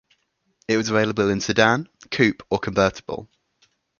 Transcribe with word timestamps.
It 0.67 0.77
was 0.77 0.89
available 0.89 1.29
in 1.29 1.41
sedan, 1.41 1.87
coupe 2.09 2.41
or 2.49 2.57
convertible. 2.57 3.29